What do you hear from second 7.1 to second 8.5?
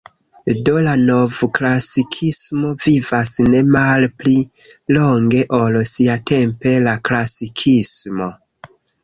klasikismo.